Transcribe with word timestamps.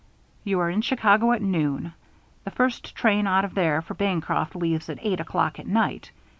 You 0.43 0.59
are 0.61 0.69
in 0.71 0.81
Chicago 0.81 1.31
at 1.31 1.43
noon. 1.43 1.93
The 2.43 2.49
first 2.49 2.95
train 2.95 3.27
out 3.27 3.45
of 3.45 3.53
there 3.53 3.83
for 3.83 3.93
Bancroft 3.93 4.55
leaves 4.55 4.89
at 4.89 4.97
eight 4.99 5.19
o'clock 5.19 5.59
at 5.59 5.67
night. 5.67 6.09